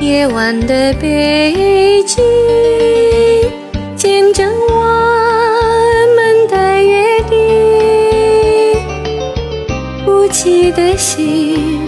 [0.00, 2.22] 夜晚的北京，
[10.96, 11.80] 心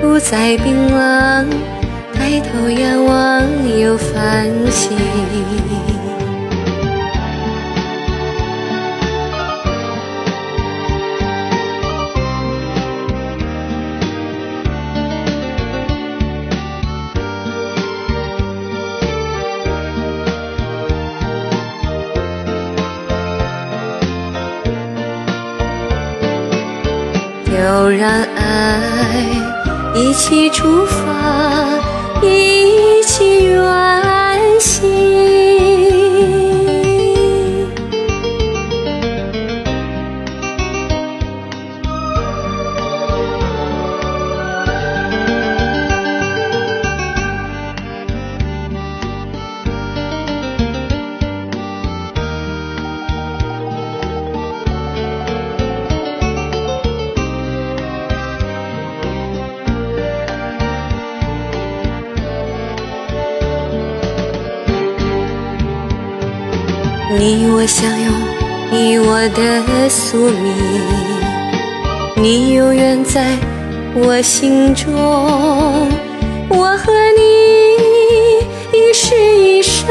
[0.00, 1.46] 不再冰冷，
[2.14, 3.42] 抬头仰望
[3.78, 4.96] 有繁星。
[27.58, 29.26] 就让爱
[29.92, 31.87] 一起出发，
[67.10, 68.12] 你我相拥，
[68.70, 70.54] 你我的宿命，
[72.16, 73.34] 你永远在
[73.94, 74.92] 我心中。
[76.50, 79.88] 我和你一世一生，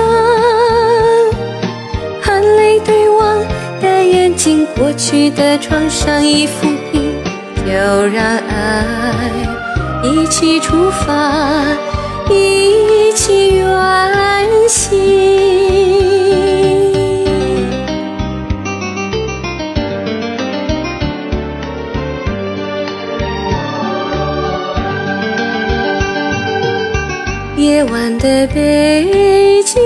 [2.22, 3.40] 含泪对望
[3.82, 6.52] 的眼睛，过去的创伤已抚
[6.92, 7.16] 平，
[7.66, 7.72] 就
[8.14, 9.26] 让爱
[10.04, 11.66] 一起出发，
[12.30, 12.96] 一
[27.58, 29.82] 夜晚的北京，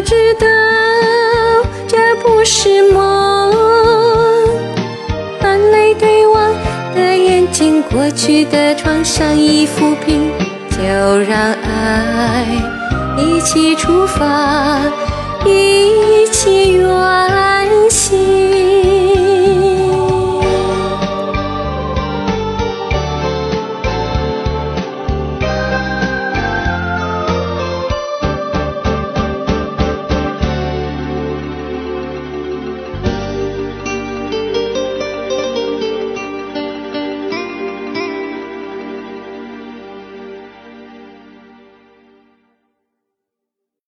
[0.00, 0.46] 我知道
[1.86, 3.52] 这不是梦，
[5.42, 6.50] 含泪对望
[6.94, 10.32] 的眼睛，过去的创伤已抚平，
[10.70, 10.78] 就
[11.28, 12.46] 让爱
[13.18, 14.80] 一起出发。
[15.44, 16.88] 一起远